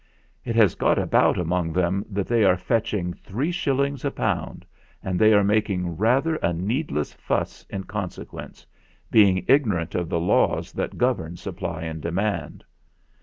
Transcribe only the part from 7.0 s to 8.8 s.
fuss in consequence,